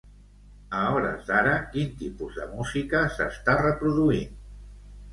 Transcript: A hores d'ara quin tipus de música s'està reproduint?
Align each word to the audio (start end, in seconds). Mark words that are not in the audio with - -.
A 0.77 0.79
hores 0.93 1.27
d'ara 1.33 1.53
quin 1.77 1.93
tipus 2.01 2.41
de 2.41 2.49
música 2.57 3.05
s'està 3.21 3.59
reproduint? 3.63 4.37